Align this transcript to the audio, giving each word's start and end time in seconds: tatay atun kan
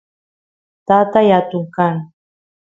tatay 0.87 1.29
atun 1.39 1.65
kan 1.75 1.95